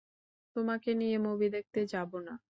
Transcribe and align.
তোমাকে 0.55 0.89
নিয়ে 0.95 1.17
মুভি 1.19 1.47
দেখতে 1.55 1.79
যাব 1.93 2.11
না। 2.27 2.33